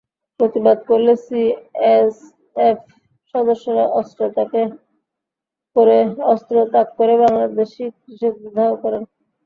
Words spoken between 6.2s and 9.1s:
অস্ত্র তাক করে বাংলাদেশি কৃষকদের ধাওয়া করেন।